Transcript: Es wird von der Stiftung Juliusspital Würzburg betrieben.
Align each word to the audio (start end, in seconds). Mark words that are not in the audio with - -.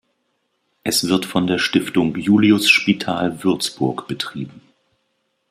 Es 0.83 1.09
wird 1.09 1.27
von 1.27 1.45
der 1.45 1.59
Stiftung 1.59 2.17
Juliusspital 2.17 3.43
Würzburg 3.43 4.07
betrieben. 4.07 4.63